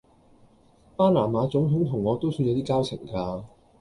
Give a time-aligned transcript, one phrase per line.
[0.95, 3.43] 巴拿馬總統同我都算有啲交情㗎